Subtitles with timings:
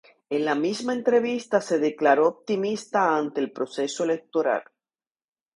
[0.35, 4.63] En la misma entrevista se declaró optimista ante el proceso electoral.